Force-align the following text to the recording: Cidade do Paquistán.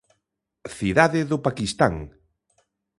Cidade 0.77 1.21
do 1.31 1.37
Paquistán. 1.45 1.93